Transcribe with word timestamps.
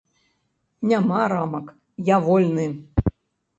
Няма 0.91 1.19
рамак, 1.35 1.69
я 2.15 2.19
вольны. 2.31 2.67